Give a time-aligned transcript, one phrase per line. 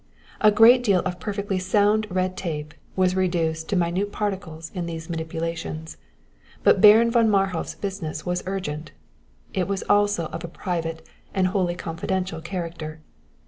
[0.39, 5.11] A great deal of perfectly sound red tape was reduced to minute particles in these
[5.11, 5.97] manipulations;
[6.63, 8.93] but Baron von Marhof's business was urgent;
[9.53, 12.99] it was also of a private and wholly confidential character.